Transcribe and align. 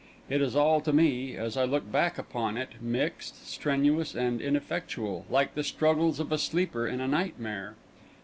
It 0.31 0.41
is 0.41 0.55
all 0.55 0.81
to 0.81 0.91
me, 0.91 1.35
as 1.35 1.55
I 1.55 1.63
look 1.63 1.91
back 1.91 2.17
upon 2.17 2.57
it, 2.57 2.81
mixed, 2.81 3.47
strenuous, 3.47 4.15
and 4.15 4.41
ineffectual, 4.41 5.27
like 5.29 5.53
the 5.53 5.63
struggles 5.63 6.19
of 6.19 6.31
a 6.31 6.39
sleeper 6.39 6.87
in 6.87 6.99
a 6.99 7.07
nightmare. 7.07 7.75